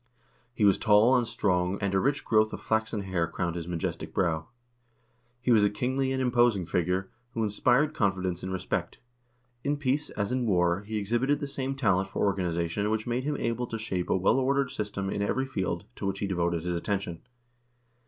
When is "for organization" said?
12.09-12.89